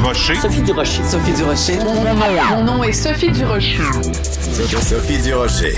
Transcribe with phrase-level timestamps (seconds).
[0.00, 0.34] Durocher.
[0.36, 1.02] Sophie Durocher.
[1.04, 1.78] Sophie Durocher.
[1.84, 3.82] Mon nom, est Sophie Durocher.
[4.80, 5.74] Sophie Durocher.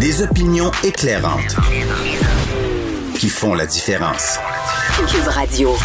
[0.00, 1.54] Des opinions éclairantes
[3.14, 4.40] qui font la différence.
[5.06, 5.76] Cube Radio.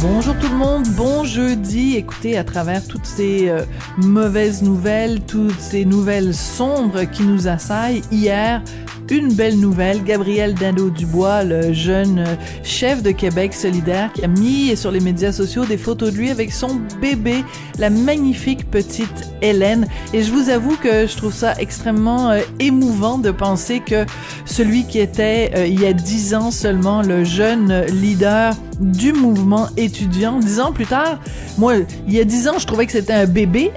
[0.00, 1.96] Bonjour tout le monde, bon jeudi.
[1.96, 3.64] Écoutez, à travers toutes ces euh,
[3.98, 8.62] mauvaises nouvelles, toutes ces nouvelles sombres qui nous assaillent, hier,
[9.10, 10.02] une belle nouvelle.
[10.04, 12.24] Gabriel Dando-Dubois, le jeune
[12.62, 16.30] chef de Québec solidaire, qui a mis sur les médias sociaux des photos de lui
[16.30, 17.44] avec son bébé,
[17.78, 19.86] la magnifique petite Hélène.
[20.12, 24.06] Et je vous avoue que je trouve ça extrêmement euh, émouvant de penser que
[24.44, 29.68] celui qui était euh, il y a dix ans seulement le jeune leader du mouvement
[29.76, 31.20] étudiant, dix ans plus tard,
[31.58, 31.74] moi,
[32.06, 33.72] il y a dix ans, je trouvais que c'était un bébé,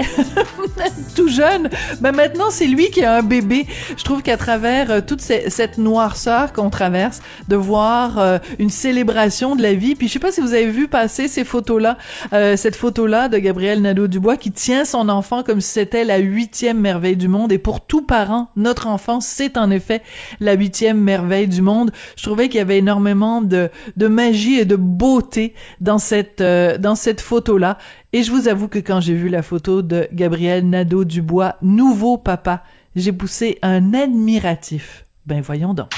[1.15, 1.69] tout jeune,
[2.01, 3.67] mais maintenant c'est lui qui a un bébé.
[3.97, 9.55] Je trouve qu'à travers euh, toute cette noirceur qu'on traverse, de voir euh, une célébration
[9.55, 11.97] de la vie, puis je sais pas si vous avez vu passer ces photos-là,
[12.31, 16.79] euh, cette photo-là de Gabriel Nadeau-Dubois qui tient son enfant comme si c'était la huitième
[16.79, 20.01] merveille du monde, et pour tout parent, notre enfant, c'est en effet
[20.39, 21.91] la huitième merveille du monde.
[22.15, 26.77] Je trouvais qu'il y avait énormément de, de magie et de beauté dans cette, euh,
[26.77, 27.77] dans cette photo-là.
[28.13, 32.63] Et je vous avoue que quand j'ai vu la photo de Gabriel Nadeau-Dubois, nouveau papa,
[32.95, 35.05] j'ai poussé un admiratif.
[35.25, 35.89] Ben voyons donc.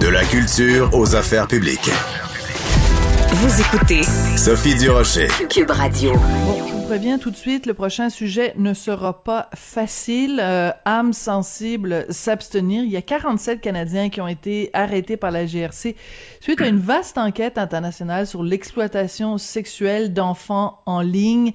[0.00, 1.90] De la culture aux affaires publiques.
[3.52, 4.02] Vous écoutez
[4.38, 5.28] Sophie Durocher.
[5.50, 6.12] Cube Radio.
[6.46, 10.40] Bon, je vous préviens tout de suite, le prochain sujet ne sera pas facile.
[10.42, 12.82] Euh, âme sensible, s'abstenir.
[12.82, 15.96] Il y a 47 Canadiens qui ont été arrêtés par la GRC
[16.42, 21.52] suite à une vaste enquête internationale sur l'exploitation sexuelle d'enfants en ligne,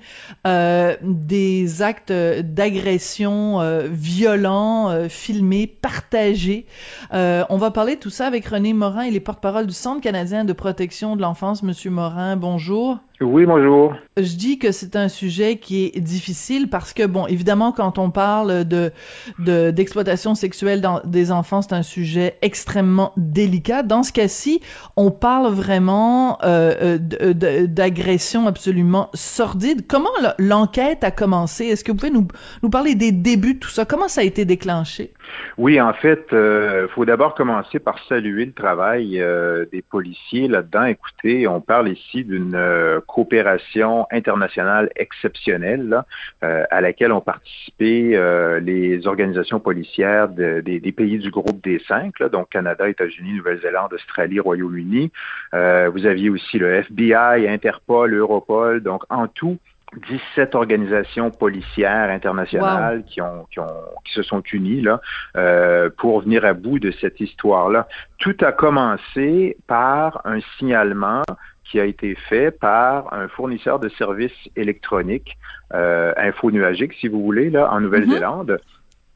[0.47, 6.67] euh, des actes d'agression euh, violents, euh, filmés, partagés.
[7.13, 9.99] Euh, on va parler de tout ça avec René Morin, il est porte-parole du Centre
[9.99, 11.63] canadien de protection de l'enfance.
[11.63, 12.99] Monsieur Morin, bonjour.
[13.19, 13.95] Oui, bonjour.
[14.15, 18.11] Je dis que c'est un sujet qui est difficile parce que, bon, évidemment, quand on
[18.11, 18.91] parle de
[19.39, 23.81] d'exploitation sexuelle dans, des enfants, c'est un sujet extrêmement délicat.
[23.81, 24.61] Dans ce cas-ci,
[24.95, 29.87] on parle vraiment euh, d'agression absolument sordide.
[29.87, 31.65] Comment l'enquête a commencé?
[31.65, 32.27] Est-ce que vous pouvez nous,
[32.61, 33.85] nous parler des débuts de tout ça?
[33.85, 35.13] Comment ça a été déclenché?
[35.57, 40.47] Oui, en fait, il euh, faut d'abord commencer par saluer le travail euh, des policiers
[40.47, 40.85] là-dedans.
[40.85, 46.05] Écoutez, on parle ici d'une euh, coopération internationale exceptionnelle là,
[46.43, 51.63] euh, à laquelle ont participé euh, les organisations policières de, des, des, pays du groupe
[51.63, 55.11] des cinq, là, donc Canada, États-Unis, Nouvelle-Zélande, Australie, Royaume-Uni.
[55.53, 59.57] vous aviez aussi le FBI, Interpol, Europol, donc en tout
[59.95, 63.03] 17 organisations policières internationales wow.
[63.03, 65.01] qui, ont, qui, ont, qui se sont unies là,
[65.35, 67.87] euh, pour venir à bout de cette histoire-là.
[68.19, 71.23] Tout a commencé par un signalement
[71.69, 75.37] qui a été fait par un fournisseur de services électroniques,
[75.73, 78.59] euh, infonuagique, si vous voulez, là, en Nouvelle-Zélande,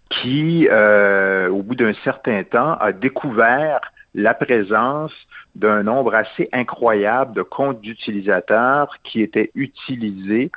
[0.09, 3.79] qui, euh, au bout d'un certain temps, a découvert
[4.13, 5.13] la présence
[5.55, 10.51] d'un nombre assez incroyable de comptes d'utilisateurs qui étaient utilisés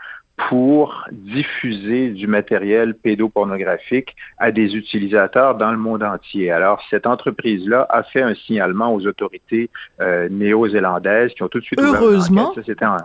[0.49, 6.51] pour diffuser du matériel pédopornographique à des utilisateurs dans le monde entier.
[6.51, 11.65] Alors, cette entreprise-là a fait un signalement aux autorités euh, néo-zélandaises qui ont tout de
[11.65, 12.53] suite Heureusement.
[12.55, 12.97] Ça, en...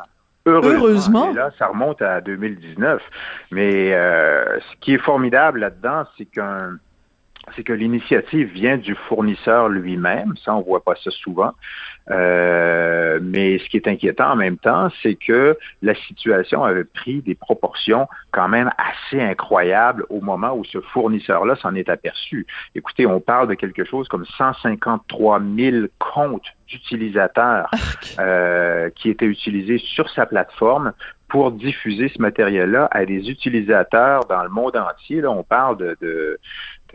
[0.45, 0.73] Heureusement.
[0.73, 1.31] Heureusement.
[1.31, 3.01] Et là, ça remonte à 2019.
[3.51, 6.77] Mais euh, ce qui est formidable là-dedans, c'est qu'un
[7.55, 10.33] c'est que l'initiative vient du fournisseur lui-même.
[10.43, 11.53] Ça, on voit pas ça souvent.
[12.11, 17.21] Euh, mais ce qui est inquiétant en même temps, c'est que la situation avait pris
[17.21, 22.47] des proportions quand même assez incroyables au moment où ce fournisseur-là s'en est aperçu.
[22.73, 27.69] Écoutez, on parle de quelque chose comme 153 000 comptes d'utilisateurs
[28.19, 30.93] euh, qui étaient utilisés sur sa plateforme
[31.29, 35.21] pour diffuser ce matériel-là à des utilisateurs dans le monde entier.
[35.21, 36.39] Là, on parle de, de,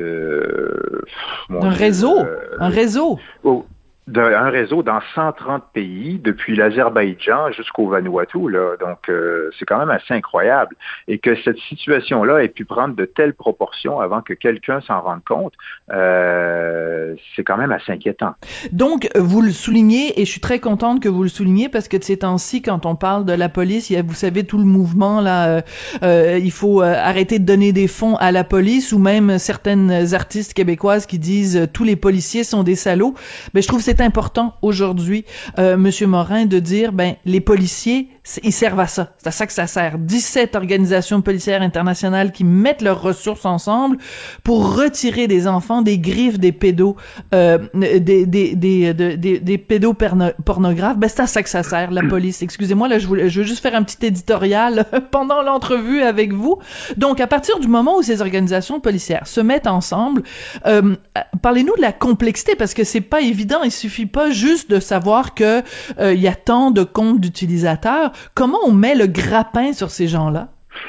[0.01, 3.19] un réseau, euh, un réseau.
[3.43, 3.65] Oh,
[4.07, 8.51] d'un réseau dans 130 pays, depuis l'Azerbaïdjan jusqu'au Vanuatu.
[8.51, 8.77] Là.
[8.79, 10.77] Donc, euh, c'est quand même assez incroyable.
[11.09, 15.25] Et que cette situation-là ait pu prendre de telles proportions avant que quelqu'un s'en rende
[15.25, 15.55] compte,
[15.91, 18.35] euh, c'est quand même assez inquiétant.
[18.73, 21.97] Donc, vous le soulignez, et je suis très contente que vous le souligniez, parce que
[21.97, 24.59] de ces temps-ci, quand on parle de la police, il y a, vous savez, tout
[24.59, 25.61] le mouvement, là, euh,
[26.03, 30.53] euh, il faut arrêter de donner des fonds à la police, ou même certaines artistes
[30.53, 33.15] québécoises qui disent tous les policiers sont des salauds.
[33.55, 35.25] Mais je trouve c'est important aujourd'hui,
[35.59, 38.09] euh, Monsieur Morin, de dire ben les policiers
[38.43, 39.13] ils servent à ça.
[39.19, 39.99] C'est à ça que ça sert.
[39.99, 43.99] 17 organisations policières internationales qui mettent leurs ressources ensemble
[44.43, 46.97] pour retirer des enfants des griffes des pédos,
[47.35, 50.97] euh, des, des, des, des, des pédopornographes.
[50.97, 52.43] Ben, c'est à ça que ça sert, la police.
[52.43, 56.59] Excusez-moi, là, je, voulais, je veux juste faire un petit éditorial pendant l'entrevue avec vous.
[56.97, 60.23] Donc, à partir du moment où ces organisations policières se mettent ensemble,
[60.67, 60.97] euh,
[61.43, 63.63] parlez-nous de la complexité, parce que c'est pas évident.
[63.65, 65.63] Il suffit pas juste de savoir que
[65.99, 68.13] euh, il y a tant de comptes d'utilisateurs.
[68.35, 70.49] Comment on met le grappin sur ces gens-là?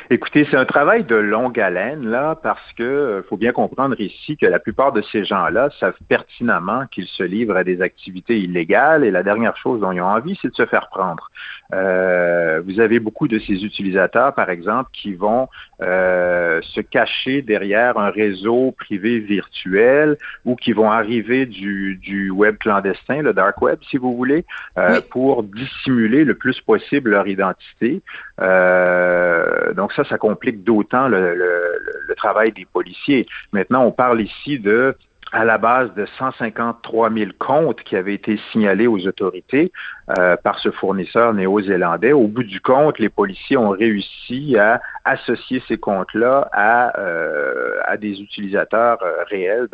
[0.09, 2.09] Écoutez, c'est un travail de longue haleine,
[2.41, 6.85] parce que euh, faut bien comprendre ici que la plupart de ces gens-là savent pertinemment
[6.91, 10.37] qu'ils se livrent à des activités illégales et la dernière chose dont ils ont envie,
[10.41, 11.29] c'est de se faire prendre.
[11.73, 15.49] Euh, vous avez beaucoup de ces utilisateurs, par exemple, qui vont
[15.81, 22.57] euh, se cacher derrière un réseau privé virtuel ou qui vont arriver du, du web
[22.57, 24.45] clandestin, le dark web, si vous voulez,
[24.77, 28.01] euh, pour dissimuler le plus possible leur identité.
[28.41, 33.25] Euh, donc ça, ça complique d'autant le, le, le, travail des policiers.
[33.51, 34.95] Maintenant, on parle ici de
[35.31, 39.71] à la base de 153 000 comptes qui avaient été signalés aux autorités
[40.19, 42.13] euh, par ce fournisseur néo-zélandais.
[42.13, 48.21] Au bout du compte, les policiers ont réussi à associer ces comptes-là à, euh, des
[48.21, 49.67] utilisateurs euh, réels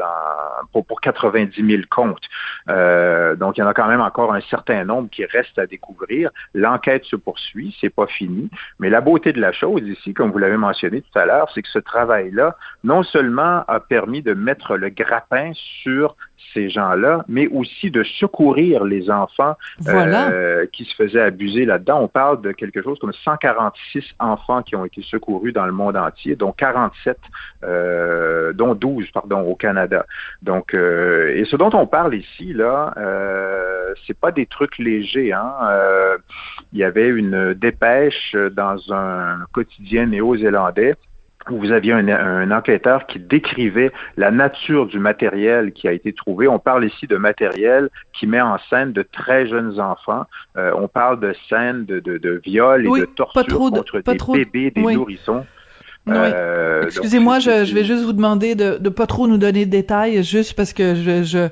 [0.71, 2.23] pour, pour 90 000 comptes.
[3.37, 6.29] donc, il y en a quand même encore un certain nombre qui restent à découvrir.
[6.53, 8.49] L'enquête se poursuit, c'est pas fini,
[8.79, 11.61] mais la beauté de la chose ici, comme vous l'avez mentionné tout à l'heure, c'est
[11.61, 12.55] que ce travail-là,
[12.85, 15.51] non seulement a permis de mettre le grappin
[15.83, 16.15] sur
[16.53, 19.55] ces gens-là, mais aussi de secourir les enfants
[19.87, 22.01] euh, qui se faisaient abuser là-dedans.
[22.01, 25.97] On parle de quelque chose comme 146 enfants qui ont été secourus dans le monde
[25.97, 27.17] entier, dont 47,
[27.63, 30.05] euh, dont 12, pardon, au Canada.
[30.41, 35.33] Donc, euh, et ce dont on parle ici, là, euh, c'est pas des trucs légers.
[35.33, 35.53] Hein?
[35.63, 36.17] Euh,
[36.73, 40.95] il y avait une dépêche dans un quotidien néo-zélandais
[41.49, 46.47] où vous aviez un, enquêteur qui décrivait la nature du matériel qui a été trouvé.
[46.47, 50.25] On parle ici de matériel qui met en scène de très jeunes enfants.
[50.57, 54.71] Euh, on parle de scènes de, de, de viol et de torture contre des bébés,
[54.71, 55.45] des nourrissons.
[56.09, 59.71] Euh, Excusez-moi, je, je, vais juste vous demander de ne pas trop nous donner de
[59.71, 61.23] détails, juste parce que je...
[61.23, 61.49] je...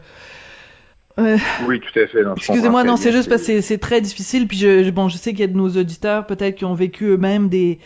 [1.19, 1.37] Euh...
[1.67, 2.23] Oui, tout à fait.
[2.35, 4.47] Excusez-moi, non, c'est juste parce que c'est très difficile.
[4.47, 7.05] Puis je, bon, je sais qu'il y a de nos auditeurs peut-être qui ont vécu
[7.05, 7.79] eux-mêmes des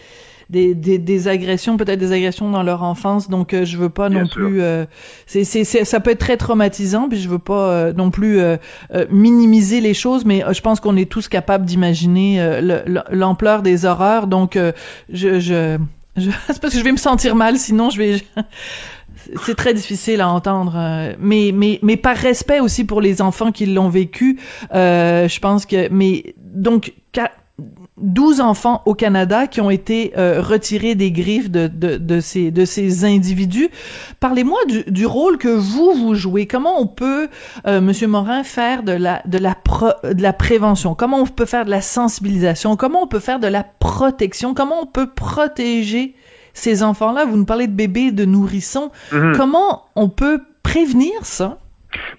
[0.50, 3.30] des, des, des agressions, peut-être des agressions dans leur enfance.
[3.30, 4.62] Donc, euh, je veux pas non plus.
[4.62, 4.86] Euh,
[5.26, 8.58] c'est, c'est, ça peut être très traumatisant, puis je veux pas euh, non plus euh,
[9.10, 12.60] minimiser les choses, mais je pense qu'on est tous capables d'imaginer
[13.12, 14.28] l'ampleur des horreurs.
[14.28, 14.58] Donc,
[15.10, 15.78] je, je,
[16.18, 18.22] je c'est parce que je vais me sentir mal, sinon je vais.
[19.46, 23.66] c'est très difficile à entendre, mais mais mais par respect aussi pour les enfants qui
[23.66, 24.40] l'ont vécu,
[24.72, 26.94] je pense que mais donc
[27.98, 32.50] 12 enfants au Canada qui ont été euh, retirés des griffes de, de, de, ces,
[32.50, 33.70] de ces individus.
[34.20, 36.48] Parlez-moi du, du, rôle que vous, vous jouez.
[36.48, 37.30] Comment on peut,
[37.68, 39.56] euh, Monsieur Morin, faire de la, de, la
[40.04, 40.96] de la prévention?
[40.96, 42.76] Comment on peut faire de la sensibilisation?
[42.76, 44.56] Comment on peut faire de la protection?
[44.56, 46.16] Comment on peut protéger
[46.54, 47.26] ces enfants-là?
[47.26, 48.92] Vous nous parlez de bébés, de nourrissons.
[49.12, 49.38] Mm-hmm.
[49.38, 51.60] Comment on peut prévenir ça?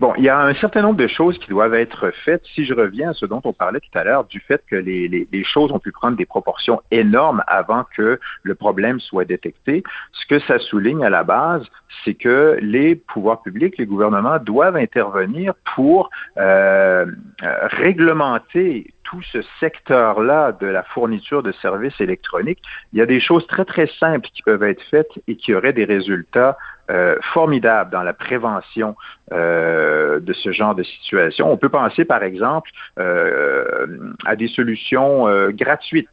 [0.00, 2.44] Bon, il y a un certain nombre de choses qui doivent être faites.
[2.54, 5.44] Si je reviens à ce dont on parlait tout à l'heure, du fait que les,
[5.44, 9.82] choses ont pu prendre des proportions énormes avant que le problème soit détecté,
[10.12, 11.66] ce que ça souligne à la base,
[12.04, 17.06] c'est que les pouvoirs publics, les gouvernements doivent intervenir pour euh,
[17.42, 22.62] réglementer tout ce secteur-là de la fourniture de services électroniques.
[22.92, 25.74] Il y a des choses très, très simples qui peuvent être faites et qui auraient
[25.74, 26.56] des résultats
[26.90, 28.94] euh, formidable dans la prévention
[29.32, 31.50] euh, de ce genre de situation.
[31.50, 33.86] On peut penser, par exemple, euh,
[34.26, 36.08] à des solutions euh, gratuites,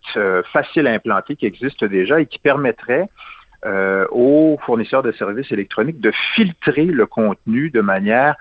[0.53, 3.09] faciles à implanter, qui existent déjà et qui permettraient
[4.09, 8.33] aux fournisseurs de services électroniques de filtrer le contenu de manière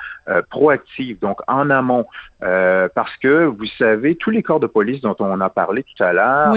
[0.49, 2.06] proactive, donc en amont,
[2.42, 6.02] euh, parce que vous savez, tous les corps de police dont on a parlé tout
[6.02, 6.54] à l'heure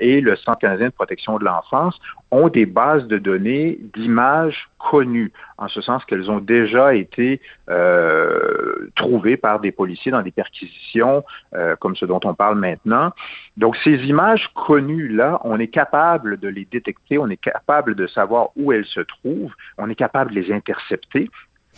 [0.00, 1.98] et le Centre canadien de protection de l'enfance
[2.30, 8.88] ont des bases de données d'images connues, en ce sens qu'elles ont déjà été euh,
[8.94, 13.12] trouvées par des policiers dans des perquisitions euh, comme ce dont on parle maintenant.
[13.56, 18.50] Donc ces images connues-là, on est capable de les détecter, on est capable de savoir
[18.56, 21.28] où elles se trouvent, on est capable de les intercepter.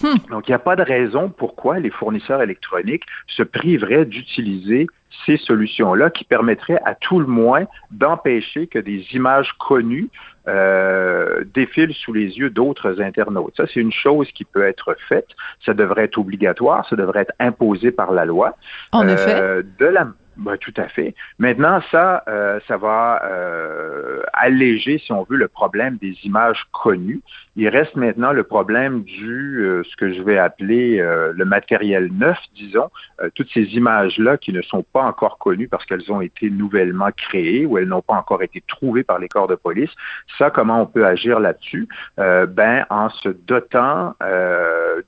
[0.00, 0.16] Hmm.
[0.30, 4.86] Donc, il n'y a pas de raison pourquoi les fournisseurs électroniques se priveraient d'utiliser
[5.26, 10.08] ces solutions-là qui permettraient à tout le moins d'empêcher que des images connues
[10.48, 13.54] euh, défilent sous les yeux d'autres internautes.
[13.56, 15.28] Ça, c'est une chose qui peut être faite.
[15.64, 18.56] Ça devrait être obligatoire, ça devrait être imposé par la loi.
[18.92, 19.34] En effet.
[19.34, 21.14] Euh, de la, Ben, tout à fait.
[21.38, 27.20] Maintenant, ça, euh, ça va euh, alléger, si on veut, le problème des images connues.
[27.54, 30.98] Il reste maintenant le problème du, euh, ce que je vais appeler
[31.34, 32.88] le matériel neuf, disons,
[33.34, 37.66] toutes ces images-là qui ne sont pas encore connues parce qu'elles ont été nouvellement créées
[37.66, 39.90] ou elles n'ont pas encore été trouvées par les corps de police.
[40.38, 41.88] Ça, comment on peut agir là-dessus?
[42.16, 44.14] ben, en se dotant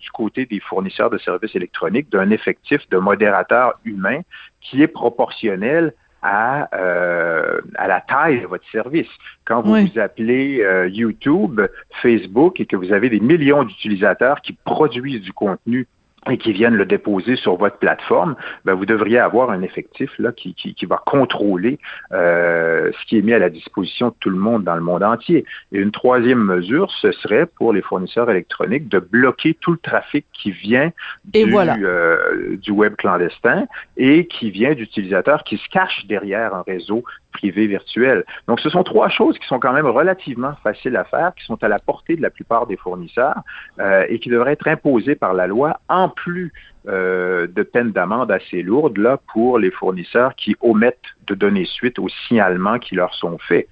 [0.00, 4.20] du côté des fournisseurs de services électroniques d'un effectif de modérateurs humains
[4.64, 5.92] qui est proportionnel
[6.22, 9.08] à, euh, à la taille de votre service.
[9.44, 11.60] Quand vous vous appelez euh, YouTube,
[12.02, 15.86] Facebook et que vous avez des millions d'utilisateurs qui produisent du contenu
[16.30, 20.32] et qui viennent le déposer sur votre plateforme, ben vous devriez avoir un effectif là
[20.32, 21.78] qui, qui, qui va contrôler
[22.12, 25.02] euh, ce qui est mis à la disposition de tout le monde dans le monde
[25.02, 25.44] entier.
[25.72, 30.24] Et une troisième mesure, ce serait pour les fournisseurs électroniques de bloquer tout le trafic
[30.32, 30.90] qui vient
[31.24, 33.66] du, euh, du web clandestin
[33.96, 37.04] et qui vient d'utilisateurs qui se cachent derrière un réseau
[37.34, 38.24] privé virtuel.
[38.48, 41.62] Donc, ce sont trois choses qui sont quand même relativement faciles à faire, qui sont
[41.62, 43.40] à la portée de la plupart des fournisseurs
[43.78, 46.52] euh, et qui devraient être imposées par la loi en plus
[46.86, 51.98] euh, de peines d'amende assez lourdes là pour les fournisseurs qui omettent de donner suite
[51.98, 53.68] aux signalements qui leur sont faits.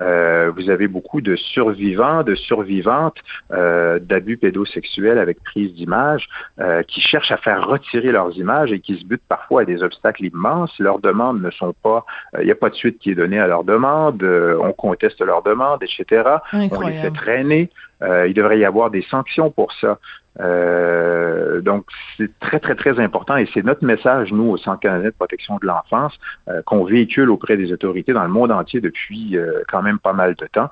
[0.00, 3.16] Euh, vous avez beaucoup de survivants, de survivantes
[3.52, 6.28] euh, d'abus pédosexuels avec prise d'images
[6.60, 9.82] euh, qui cherchent à faire retirer leurs images et qui se butent parfois à des
[9.82, 10.72] obstacles immenses.
[10.78, 12.04] Leurs demandes ne sont pas,
[12.38, 15.42] il n'y a pas de suite qui est donnée à leurs demandes, on conteste leurs
[15.42, 16.22] demandes, etc.
[16.52, 17.70] On les fait traîner.
[18.02, 19.98] il devrait y avoir des sanctions pour ça.
[20.40, 25.08] Euh, donc, c'est très, très, très important et c'est notre message, nous, au Centre canadien
[25.08, 26.12] de protection de l'enfance,
[26.48, 30.12] euh, qu'on véhicule auprès des autorités dans le monde entier depuis euh, quand même pas
[30.12, 30.68] mal de temps,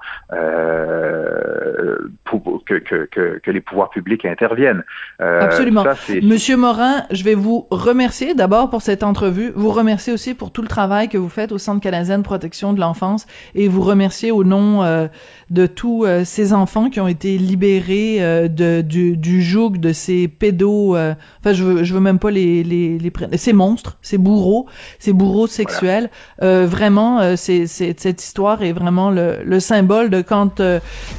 [2.25, 4.83] pour que, que, que, que, les pouvoirs publics interviennent.
[5.19, 5.85] Absolument.
[6.23, 10.63] Monsieur Morin, je vais vous remercier d'abord pour cette entrevue, vous remercier aussi pour tout
[10.63, 14.31] le travail que vous faites au Centre canadien de protection de l'enfance et vous remercier
[14.31, 15.09] au nom
[15.51, 21.15] de tous ces enfants qui ont été libérés de, du, du de ces pédos, euh,
[21.41, 24.67] enfin je veux, je veux même pas les les, les ces monstres, ces bourreaux,
[24.99, 26.11] ces bourreaux sexuels.
[26.43, 30.61] Euh, vraiment, euh, c'est cette histoire est vraiment le, le symbole de quand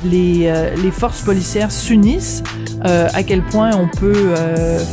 [0.04, 2.44] les les forces policières s'unissent,
[2.84, 4.34] à quel point on peut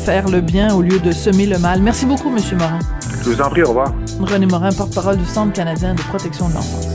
[0.04, 1.82] faire le bien au lieu de semer le mal.
[1.82, 2.78] Merci beaucoup, Monsieur Morin.
[3.24, 3.94] Je vous en prie, au revoir.
[4.20, 6.88] René Morin, porte-parole du Centre canadien de protection de l'enfance.